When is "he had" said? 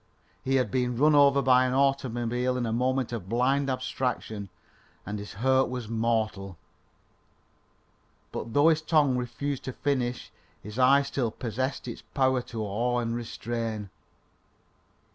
0.43-0.71